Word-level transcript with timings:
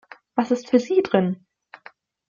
Was 0.33 0.49
ist 0.49 0.67
für 0.67 0.79
sie 0.79 1.03
drin? 1.03 1.45